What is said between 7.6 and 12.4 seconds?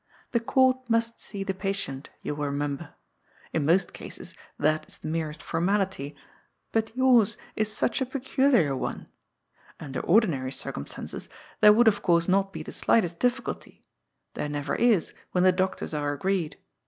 such a peculiar one. Under ordinary circumstances there would of course